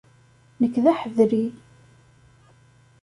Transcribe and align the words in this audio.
Nekk 0.61 0.75
d 0.83 0.85
aḥedri. 0.91 1.45